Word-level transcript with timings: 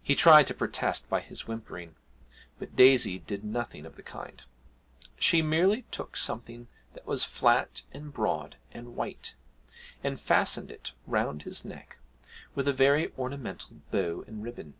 He 0.00 0.14
tried 0.14 0.46
to 0.46 0.54
protest 0.54 1.06
by 1.10 1.20
his 1.20 1.46
whimpering. 1.46 1.94
But 2.58 2.76
Daisy 2.76 3.18
did 3.18 3.44
nothing 3.44 3.84
of 3.84 3.96
the 3.96 4.02
kind; 4.02 4.42
she 5.18 5.42
merely 5.42 5.82
took 5.90 6.16
something 6.16 6.68
that 6.94 7.04
was 7.04 7.24
flat 7.26 7.82
and 7.92 8.10
broad 8.10 8.56
and 8.72 8.96
white, 8.96 9.34
and 10.02 10.18
fastened 10.18 10.70
it 10.70 10.92
round 11.06 11.42
his 11.42 11.62
neck 11.62 11.98
with 12.54 12.68
a 12.68 12.72
very 12.72 13.12
ornamental 13.18 13.82
bow 13.90 14.24
and 14.26 14.42
ribbon. 14.42 14.76